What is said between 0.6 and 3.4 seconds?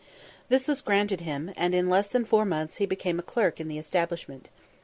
was granted him; and in less than four months he became a